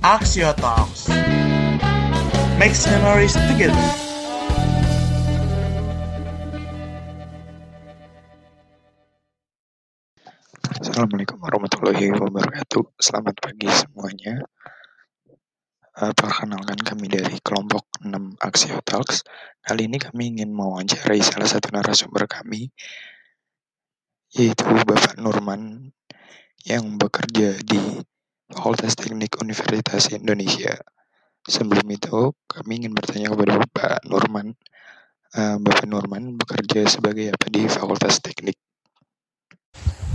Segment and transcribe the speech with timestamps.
[0.00, 1.12] Axio Talks.
[2.56, 3.76] Makes memories together.
[10.80, 12.96] Assalamualaikum warahmatullahi wabarakatuh.
[12.96, 14.40] Selamat pagi semuanya.
[15.92, 19.20] Uh, perkenalkan kami dari kelompok 6 Axio Talks.
[19.60, 22.72] Kali ini kami ingin mewawancarai salah satu narasumber kami,
[24.32, 25.92] yaitu Bapak Nurman
[26.64, 28.00] yang bekerja di
[28.50, 30.74] Fakultas Teknik Universitas Indonesia.
[31.46, 34.58] Sebelum itu, kami ingin bertanya kepada Bapak Nurman.
[35.30, 38.58] Uh, Bapak Nurman bekerja sebagai apa di Fakultas Teknik?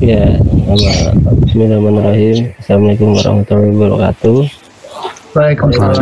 [0.04, 1.16] Ya, nama
[1.48, 2.52] Bismillahirrahmanirrahim.
[2.60, 4.38] Assalamualaikum warahmatullahi wabarakatuh.
[5.32, 5.96] Waalaikumsalam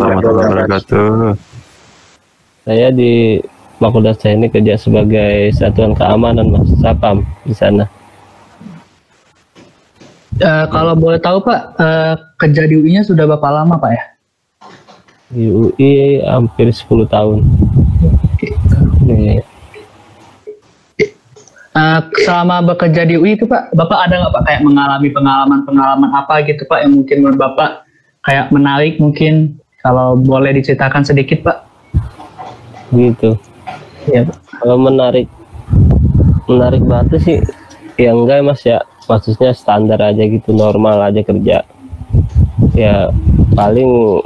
[0.00, 1.12] warahmatullahi wabarakatuh.
[2.64, 3.44] Saya di
[3.76, 7.97] Fakultas Teknik kerja sebagai satuan keamanan Mas Sapam di sana.
[10.38, 14.04] Uh, kalau boleh tahu Pak, uh, kerja di UI-nya sudah berapa lama Pak ya?
[15.34, 17.38] Di UI hampir 10 tahun.
[19.04, 19.42] Nih,
[21.78, 26.42] Uh, selama bekerja di UI itu Pak, Bapak ada nggak Pak kayak mengalami pengalaman-pengalaman apa
[26.42, 27.86] gitu Pak yang mungkin menurut Bapak
[28.26, 31.68] kayak menarik mungkin kalau boleh diceritakan sedikit Pak?
[32.92, 33.36] gitu.
[34.08, 34.38] Iya Pak.
[34.58, 35.28] Kalau menarik
[36.48, 37.38] menarik banget sih
[38.00, 38.80] ya enggak Mas ya.
[39.08, 41.64] Maksudnya standar aja gitu, normal aja kerja.
[42.76, 43.08] Ya
[43.56, 44.20] paling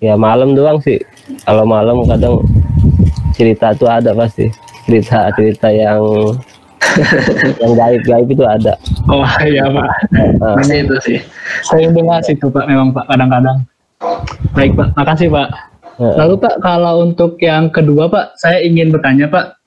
[0.00, 0.98] ya malam doang sih.
[1.44, 2.40] Kalau malam kadang
[3.36, 4.48] cerita tuh ada pasti.
[4.88, 6.02] Cerita-cerita yang
[7.62, 8.74] yang gaib-gaib itu ada.
[9.06, 9.88] Oh iya Pak,
[10.66, 11.18] ini itu sih.
[11.64, 13.64] Sering dengar sih itu Pak memang Pak kadang-kadang.
[14.52, 15.48] Baik Pak, makasih Pak.
[16.02, 19.61] Lalu Pak, kalau untuk yang kedua Pak, saya ingin bertanya Pak,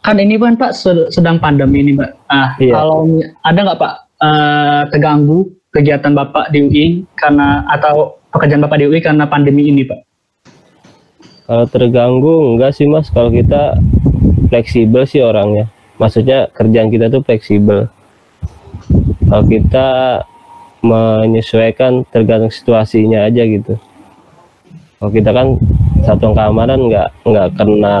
[0.00, 2.10] kan ini kan Pak sed- sedang pandemi ini Pak.
[2.26, 2.74] Ah, Iya.
[2.74, 3.04] kalau
[3.42, 5.38] ada nggak Pak eh, terganggu
[5.70, 10.00] kegiatan Bapak di UI karena atau pekerjaan Bapak di UI karena pandemi ini Pak?
[11.48, 13.76] Kalau terganggu enggak sih Mas, kalau kita
[14.48, 15.68] fleksibel sih orangnya.
[15.96, 17.88] Maksudnya kerjaan kita tuh fleksibel.
[19.28, 19.88] Kalau kita
[20.80, 23.74] menyesuaikan tergantung situasinya aja gitu.
[24.98, 25.46] Kalau kita kan
[26.02, 27.96] satuan keamanan nggak nggak kena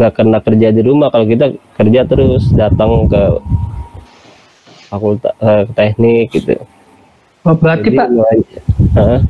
[0.00, 1.12] nggak kena kerja di rumah.
[1.12, 1.46] Kalau kita
[1.76, 3.22] kerja terus datang ke
[4.88, 6.56] fakultas eh, ke teknik gitu.
[7.40, 8.08] Oh, berarti Jadi, Pak,
[9.00, 9.20] Hah?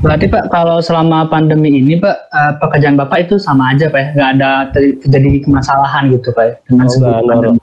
[0.00, 4.06] berarti Pak kalau selama pandemi ini Pak eh, pekerjaan Bapak itu sama aja Pak ya,
[4.16, 7.58] nggak ada ter- terjadi kemasalahan gitu Pak ya, dengan Oh, nor- pandemi.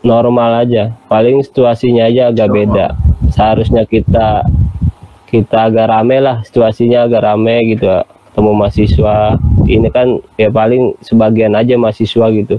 [0.00, 0.92] normal aja.
[1.08, 2.86] Paling situasinya aja agak beda.
[3.32, 4.44] Seharusnya kita
[5.28, 7.88] kita agak rame lah, situasinya agak rame gitu.
[8.32, 9.18] Ketemu mahasiswa.
[9.64, 12.56] Ini kan ya paling sebagian aja mahasiswa gitu.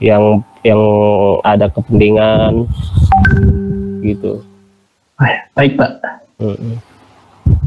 [0.00, 0.82] Yang yang
[1.44, 2.68] ada kepentingan
[4.00, 4.40] gitu.
[5.20, 5.90] Ah, Baik Pak.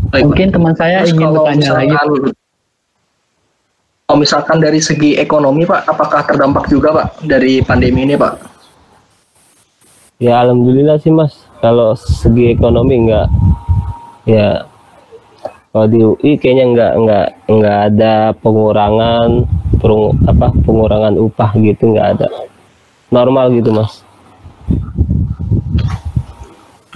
[0.10, 1.94] Baik, Mungkin teman saya Terus ingin bertanya lagi.
[4.04, 8.34] kalau misalkan dari segi ekonomi Pak, apakah terdampak juga Pak dari pandemi ini Pak?
[10.22, 11.36] Ya alhamdulillah sih mas.
[11.60, 13.28] Kalau segi ekonomi enggak
[14.24, 14.64] ya
[15.74, 18.14] kalau di UI kayaknya enggak enggak enggak ada
[18.46, 19.30] pengurangan
[19.82, 22.28] perung, apa pengurangan upah gitu enggak ada.
[23.10, 24.06] Normal gitu mas.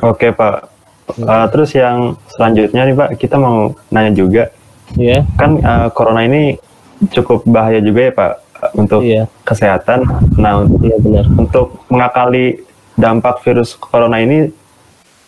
[0.06, 0.70] Oke Pak.
[1.18, 4.54] Uh, terus yang selanjutnya nih Pak, kita mau nanya juga,
[4.94, 6.62] Ya kan uh, corona ini
[7.10, 8.34] cukup bahaya juga ya Pak
[8.78, 10.06] untuk iya kesehatan.
[10.38, 11.26] Nah un- iya benar.
[11.34, 12.62] untuk mengakali
[12.94, 14.54] dampak virus corona ini,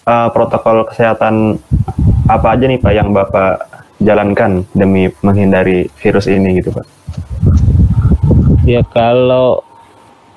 [0.06, 1.58] uh, protokol kesehatan
[2.30, 3.58] apa aja nih Pak yang Bapak
[3.98, 6.86] jalankan demi menghindari virus ini gitu Pak?
[8.70, 9.66] Ya kalau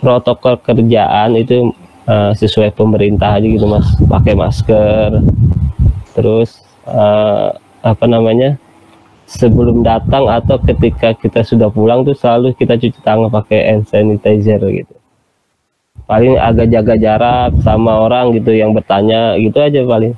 [0.01, 1.69] protokol kerjaan itu
[2.09, 5.21] eh, sesuai pemerintah aja gitu mas, pakai masker,
[6.17, 7.49] terus eh,
[7.85, 8.57] apa namanya
[9.29, 14.65] sebelum datang atau ketika kita sudah pulang tuh selalu kita cuci tangan pakai hand sanitizer
[14.65, 14.95] gitu.
[16.09, 20.17] Paling agak jaga jarak sama orang gitu yang bertanya gitu aja paling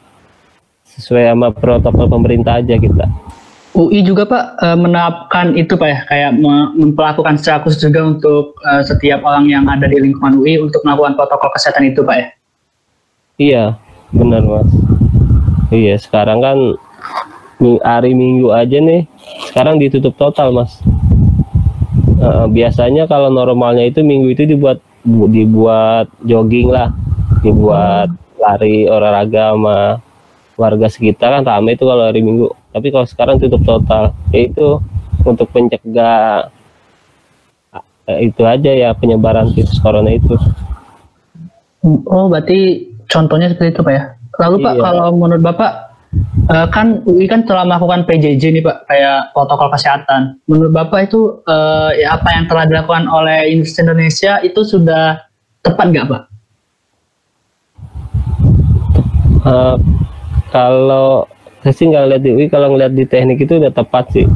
[0.99, 3.07] sesuai sama protokol pemerintah aja kita.
[3.75, 8.55] UI juga Pak eh, menerapkan itu Pak ya, kayak me- memperlakukan secara khusus juga untuk
[8.63, 12.29] eh, setiap orang yang ada di lingkungan UI untuk melakukan protokol kesehatan itu Pak ya.
[13.35, 13.65] Iya,
[14.15, 14.71] benar mas.
[15.75, 16.59] Iya, sekarang kan
[17.83, 19.11] hari Minggu aja nih,
[19.51, 20.79] sekarang ditutup total mas.
[22.15, 26.95] Eh, biasanya kalau normalnya itu Minggu itu dibuat bu- dibuat jogging lah,
[27.43, 28.07] dibuat
[28.39, 29.99] lari olahraga sama
[30.55, 32.51] warga sekitar kan rame itu kalau hari Minggu.
[32.75, 34.79] Tapi kalau sekarang tutup total, yaitu
[35.23, 36.51] untuk mencegah
[38.11, 40.35] eh, itu aja ya penyebaran virus corona itu.
[42.09, 44.03] Oh berarti contohnya seperti itu Pak ya.
[44.41, 44.83] Lalu Pak Iya.
[44.83, 45.95] kalau menurut Bapak
[46.45, 50.39] Eh, kan UI kan telah melakukan PJJ nih Pak, kayak protokol kesehatan.
[50.45, 55.25] Menurut Bapak itu eh, ya apa yang telah dilakukan oleh Universitas Indonesia itu sudah
[55.65, 56.23] tepat nggak Pak?
[60.55, 61.27] Kalau
[61.67, 64.29] saya sih nggak lihat di UI kalau ngeliat di teknik itu udah tepat sih.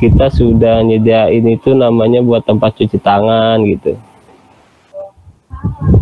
[0.00, 4.00] Kita sudah nyediain itu namanya buat tempat cuci tangan gitu.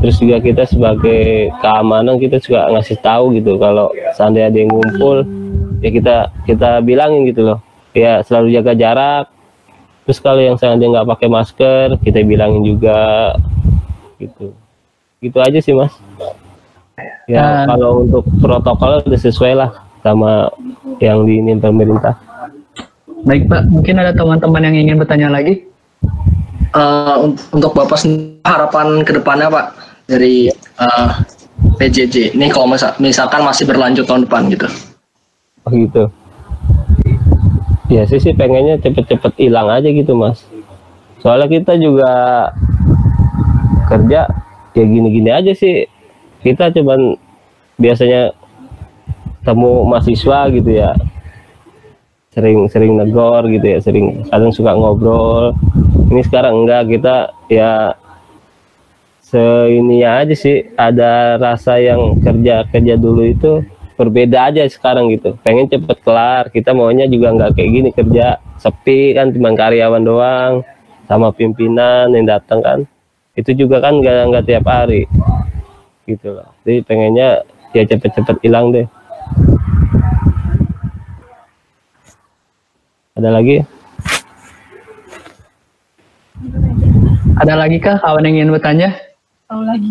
[0.01, 5.27] Terus juga kita sebagai keamanan kita juga ngasih tahu gitu kalau seandainya ada yang ngumpul
[5.85, 6.17] ya kita
[6.47, 7.59] kita bilangin gitu loh.
[7.91, 9.27] Ya selalu jaga jarak.
[10.07, 13.35] Terus kalau yang seandainya nggak pakai masker kita bilangin juga
[14.23, 14.55] gitu.
[15.21, 15.93] Gitu aja sih mas
[17.27, 19.71] ya Dan- kalau untuk protokol udah sesuai lah
[20.01, 20.49] sama
[21.01, 22.17] yang diinin pemerintah
[23.21, 25.61] Baik Pak, mungkin ada teman-teman yang ingin bertanya lagi.
[26.73, 29.67] Eh, un- untuk Bapak sendiri, harapan ke depannya Pak
[30.09, 31.09] dari eh,
[31.77, 34.65] PJJ ini kalau misa- misalkan masih berlanjut tahun depan gitu.
[35.69, 36.09] Oh gitu.
[37.93, 40.41] Ya sih sih pengennya cepet-cepet hilang aja gitu mas.
[41.21, 42.09] Soalnya kita juga
[43.85, 44.31] kerja
[44.73, 45.85] ya gini-gini aja sih.
[46.41, 47.17] Kita cuman
[47.77, 48.33] biasanya
[49.45, 50.93] temu mahasiswa gitu ya.
[52.31, 55.53] Sering-sering negor gitu ya, sering kadang suka ngobrol.
[56.11, 57.17] Ini sekarang enggak kita
[57.51, 57.99] ya
[59.31, 63.63] seininya aja sih ada rasa yang kerja kerja dulu itu
[63.95, 69.15] berbeda aja sekarang gitu pengen cepet kelar kita maunya juga nggak kayak gini kerja sepi
[69.15, 70.53] kan cuma karyawan doang
[71.07, 72.79] sama pimpinan yang datang kan
[73.39, 75.07] itu juga kan nggak nggak tiap hari
[76.11, 76.51] gitu loh.
[76.67, 78.87] Jadi pengennya ya cepet-cepet hilang deh.
[83.15, 83.63] Ada lagi?
[87.41, 88.91] Ada lagi kah kawan yang ingin bertanya?
[89.51, 89.91] tahu lagi.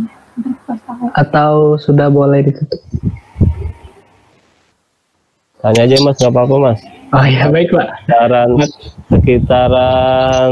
[1.20, 2.80] Atau sudah boleh ditutup?
[5.60, 6.16] tanya aja mas.
[6.24, 6.80] Nggak apa-apa mas.
[7.12, 7.52] Oh iya.
[7.52, 7.88] Baik Pak.
[8.08, 8.50] sekitaran
[9.12, 10.52] sekitaran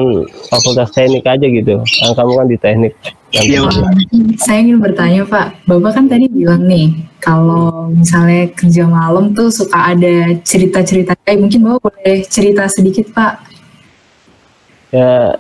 [0.51, 1.79] fakultas teknik aja gitu.
[1.79, 2.93] Kan kamu kan di teknik
[3.35, 3.75] Iya, Mas.
[4.39, 5.67] saya ingin bertanya Pak.
[5.67, 11.11] Bapak kan tadi bilang nih kalau misalnya kerja malam tuh suka ada cerita-cerita.
[11.27, 13.33] Kayak mungkin Bapak boleh cerita sedikit Pak.
[14.95, 15.35] Ya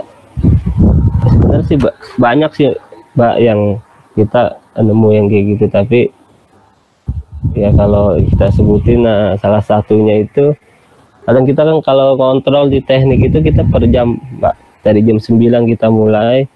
[1.23, 2.67] sebenarnya sih ba- banyak sih
[3.15, 3.59] mbak yang
[4.19, 5.65] kita nemu yang kayak gitu.
[5.71, 5.99] Tapi
[7.55, 10.51] ya kalau kita sebutin nah salah satunya itu
[11.23, 15.71] kadang kita kan kalau kontrol di teknik itu kita per jam mbak dari jam 9
[15.71, 16.51] kita mulai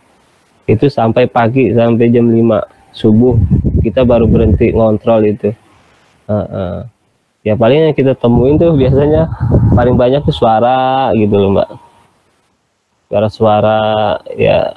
[0.72, 2.40] itu sampai pagi sampai jam 5
[2.92, 3.36] subuh
[3.80, 5.52] kita baru berhenti ngontrol itu
[6.26, 6.78] Heeh.
[7.44, 9.28] ya paling yang kita temuin tuh biasanya
[9.72, 11.70] paling banyak tuh suara gitu loh mbak
[13.08, 13.80] suara-suara
[14.32, 14.72] ya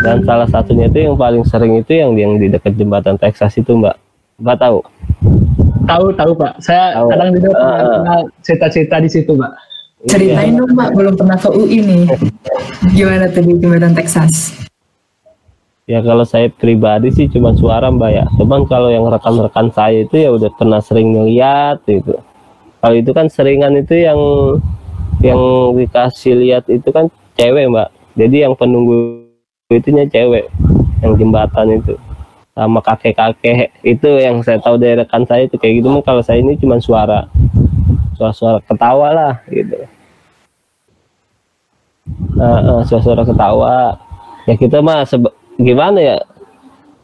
[0.00, 3.74] dan salah satunya itu yang paling sering itu yang yang di dekat jembatan Texas itu
[3.74, 3.96] mbak
[4.38, 4.80] mbak tahu
[5.84, 6.64] Tahu tahu Pak.
[6.64, 7.12] Saya Tahu.
[7.12, 7.84] kadang juga pernah
[8.16, 8.24] Ah.
[8.40, 9.52] cerita-cerita di situ Pak.
[10.06, 12.08] ceritain dong Pak belum pernah ke UI nih
[12.90, 14.56] gimana tuh di jembatan Texas
[15.84, 18.24] ya kalau saya pribadi sih cuma suara mbak ya.
[18.40, 22.16] Cuman kalau yang rekan-rekan saya itu ya udah pernah sering ngeliat gitu.
[22.80, 24.20] Kalau itu kan seringan itu yang
[25.24, 25.40] yang
[25.76, 27.88] dikasih lihat itu kan cewek mbak.
[28.16, 29.28] Jadi yang penunggu
[29.72, 30.48] itunya cewek
[31.04, 31.96] yang jembatan itu.
[32.54, 33.74] Sama kakek-kakek.
[33.82, 35.90] Itu yang saya tahu dari rekan saya itu kayak gitu.
[35.90, 37.28] Mah kalau saya ini cuma suara
[38.14, 39.74] suara-suara ketawa lah gitu.
[42.38, 43.98] Nah, suara-suara ketawa.
[44.46, 46.18] Ya kita mah sebe- gimana ya?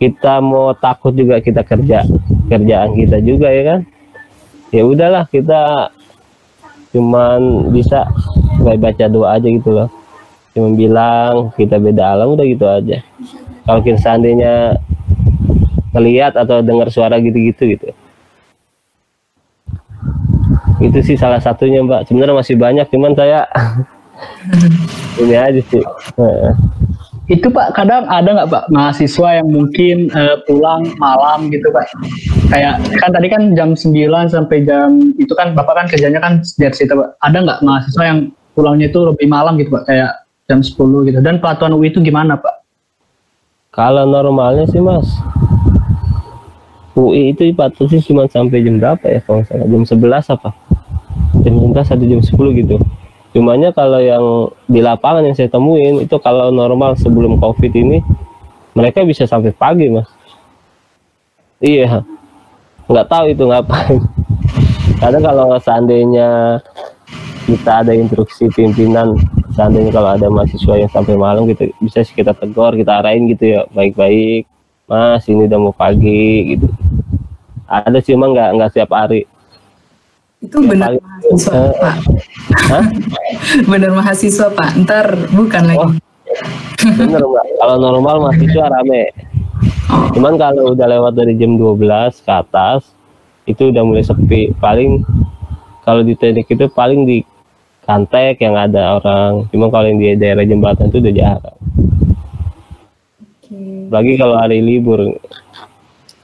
[0.01, 2.09] Kita mau takut juga kita kerja
[2.49, 3.81] kerjaan kita juga ya kan?
[4.71, 5.93] Ya udahlah kita
[6.91, 8.07] cuman bisa
[8.63, 9.89] baik baca doa aja gitu loh.
[10.57, 13.05] Cuman bilang kita beda alam udah gitu aja.
[13.67, 14.79] Kalau kita seandainya
[15.95, 17.89] ngelihat atau dengar suara gitu-gitu gitu.
[20.81, 22.09] Itu sih salah satunya mbak.
[22.09, 23.47] Sebenarnya masih banyak cuman saya
[25.23, 25.85] ini aja sih.
[27.31, 31.87] Itu Pak kadang ada nggak Pak mahasiswa yang mungkin eh, pulang malam gitu Pak?
[32.51, 33.95] Kayak kan tadi kan jam 9
[34.27, 37.23] sampai jam itu kan Bapak kan kerjanya kan dari situ Pak.
[37.23, 38.19] Ada nggak mahasiswa yang
[38.59, 39.87] pulangnya itu lebih malam gitu Pak?
[39.87, 41.19] Kayak jam 10 gitu.
[41.23, 42.67] Dan pelatuan UI itu gimana Pak?
[43.71, 45.07] Kalau normalnya sih mas,
[46.99, 50.51] UI itu dipatuhi cuma sampai jam berapa ya kalau salah jam 11 apa?
[51.47, 52.77] Jam 11 atau jam 10 gitu.
[53.31, 58.03] Cumanya kalau yang di lapangan yang saya temuin itu kalau normal sebelum covid ini
[58.75, 60.11] mereka bisa sampai pagi mas.
[61.63, 62.03] Iya,
[62.91, 64.03] nggak tahu itu ngapain.
[64.99, 66.59] Karena kalau seandainya
[67.47, 69.19] kita ada instruksi pimpinan
[69.55, 73.59] seandainya kalau ada mahasiswa yang sampai malam gitu bisa sih kita tegur kita arahin gitu
[73.59, 74.47] ya baik-baik
[74.87, 76.71] mas ini udah mau pagi gitu
[77.67, 79.27] ada sih emang nggak nggak setiap hari
[80.41, 81.97] Itu benar paling- mahasiswa eh, Pak.
[82.73, 82.85] Hah?
[83.71, 84.71] benar mahasiswa Pak.
[84.89, 85.07] Ntar
[85.37, 85.85] bukan lagi.
[85.85, 85.93] Oh.
[86.81, 89.13] Bener mbak, kalau normal mahasiswa rame.
[89.93, 90.09] Oh.
[90.17, 92.89] Cuman kalau udah lewat dari jam 12 ke atas,
[93.45, 94.57] itu udah mulai sepi.
[94.57, 95.05] Paling
[95.85, 97.21] kalau di teknik itu paling di
[97.85, 99.45] kantek yang ada orang.
[99.53, 101.59] Cuma kalau yang di daerah jembatan itu udah jarang.
[103.21, 103.61] Oke.
[103.93, 105.21] Lagi kalau hari libur,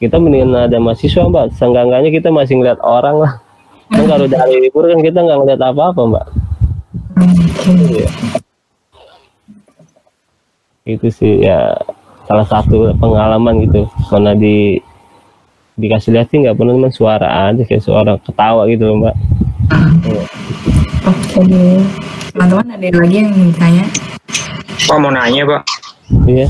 [0.00, 1.52] kita mendingan ada mahasiswa mbak.
[1.52, 3.32] Seenggak-enggaknya kita masih ngeliat orang lah.
[3.92, 6.26] Kan kalau udah hari libur kan kita nggak ngeliat apa-apa mbak.
[7.16, 8.04] Oke.
[10.86, 11.74] itu sih ya
[12.30, 14.78] salah satu pengalaman gitu mana di
[15.74, 19.14] dikasih lihat sih nggak pernah cuma suara aja kayak suara ketawa gitu loh mbak
[21.06, 21.42] Oke.
[22.34, 23.84] Teman-teman ada yang lagi yang ditanya?
[24.86, 25.62] Pak mau nanya Pak.
[26.26, 26.46] iya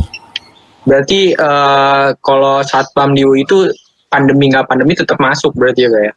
[0.85, 3.69] Berarti eh, kalau satpam di UI itu
[4.13, 6.13] pandemi nggak pandemi tetap masuk berarti ya Pak ya?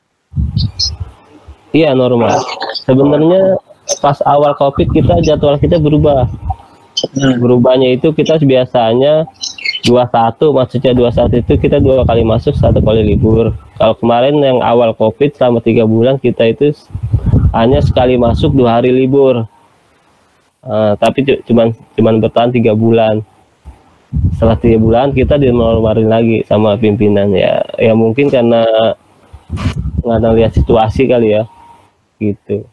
[1.74, 2.42] Iya normal.
[2.86, 3.58] Sebenarnya
[3.98, 6.30] pas awal covid kita jadwal kita berubah.
[7.16, 9.24] Berubahnya itu kita biasanya
[9.88, 13.56] 21 maksudnya 21 itu kita dua kali masuk satu kali libur.
[13.80, 16.76] Kalau kemarin yang awal covid selama tiga bulan kita itu
[17.56, 19.48] hanya sekali masuk dua hari libur.
[20.60, 23.24] Eh, tapi cu- cuman cuman bertahan tiga bulan.
[24.36, 27.64] Setelah tiga bulan kita dinormalin lagi sama pimpinan ya.
[27.80, 28.66] Ya mungkin karena
[30.04, 31.48] nggak lihat situasi kali ya
[32.20, 32.68] gitu.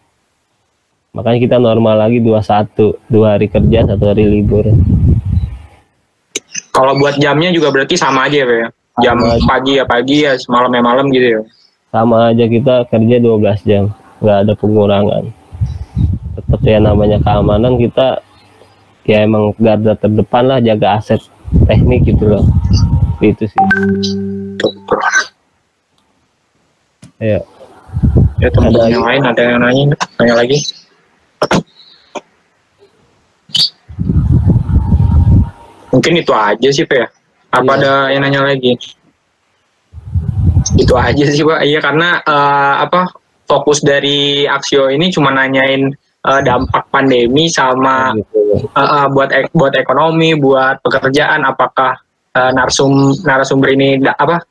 [1.17, 4.69] Makanya kita normal lagi 21 dua hari kerja satu hari libur.
[6.77, 8.69] Kalau buat jamnya juga berarti sama aja ya Pak ya?
[9.01, 9.45] Jam Sama aja.
[9.49, 11.43] pagi ya pagi ya semalam ya malam gitu ya?
[11.87, 13.89] sama aja kita kerja 12 jam
[14.21, 15.25] nggak ada pengurangan.
[16.37, 18.21] Tetap ya namanya keamanan kita
[19.09, 21.25] ya emang garda terdepan lah jaga aset
[21.65, 22.45] teknik gitu loh.
[23.25, 23.61] Itu sih.
[27.17, 27.41] Ya
[28.37, 29.85] Ya teman Ada yang lain ada yang nanya
[30.21, 30.59] nanya lagi?
[35.93, 37.07] Mungkin itu aja sih Pak ya?
[37.57, 37.77] Apa Iya.
[37.81, 38.73] ada yang nanya lagi?
[40.77, 41.65] Itu aja sih Pak.
[41.65, 43.09] Iya karena eh, apa
[43.49, 45.89] fokus dari Aksio ini cuma nanyain
[46.27, 51.97] eh, dampak pandemi sama eh, eh, buat ek- buat ekonomi, buat pekerjaan apakah
[52.37, 54.45] eh, narsum narasumber ini da- apa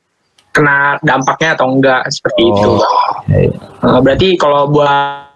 [0.55, 2.69] kena dampaknya atau enggak seperti itu.
[2.71, 3.15] Oh, Pak.
[3.27, 3.51] ya, ya.
[3.83, 5.27] Eh, berarti kalau buat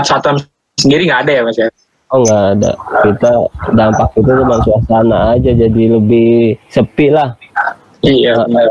[0.00, 0.40] satpam
[0.76, 1.68] sendiri nggak ada ya Mas ya?
[2.08, 2.70] oh nggak ada
[3.04, 3.30] kita
[3.72, 7.36] dampak itu cuma suasana aja jadi lebih sepi lah
[8.00, 8.46] Iya.
[8.48, 8.68] benar.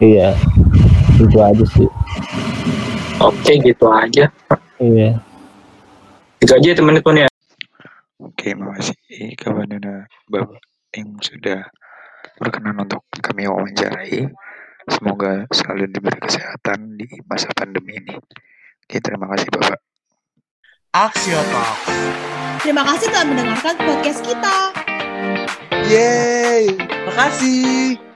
[0.00, 0.28] iya
[1.18, 1.88] itu aja sih
[3.18, 4.30] Oke gitu aja.
[4.78, 5.18] iya
[6.38, 7.28] Itu aja teman-teman ya.
[8.22, 8.94] Oke, makasih
[9.34, 10.62] kepada Bapak
[10.94, 11.66] yang sudah
[12.38, 14.30] berkenan untuk kami wawancarai.
[14.88, 18.16] Semoga selalu diberi kesehatan di masa pandemi ini.
[18.88, 19.78] Oke, terima kasih Bapak.
[20.96, 21.92] Axio Talks.
[22.64, 24.56] Terima kasih telah mendengarkan podcast kita.
[25.84, 26.72] Yeay,
[27.04, 28.07] makasih.